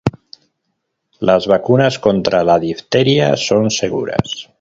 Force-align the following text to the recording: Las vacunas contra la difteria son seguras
Las 1.19 1.45
vacunas 1.45 1.99
contra 1.99 2.43
la 2.43 2.57
difteria 2.57 3.37
son 3.37 3.69
seguras 3.69 4.49